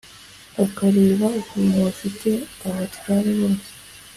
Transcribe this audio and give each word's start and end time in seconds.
akareba 0.65 1.25
ukuntu 1.41 1.77
bafite 1.85 2.29
abatware 2.67 3.31
bose, 3.39 3.69